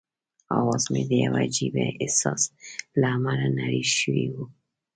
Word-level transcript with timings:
اواز 0.57 0.83
مې 0.91 1.01
د 1.09 1.11
یوه 1.23 1.39
عجيبه 1.45 1.85
احساس 2.03 2.41
له 2.99 3.07
امله 3.15 3.45
نری 3.57 3.83
شوی 3.97 4.25
وو. 4.33 4.43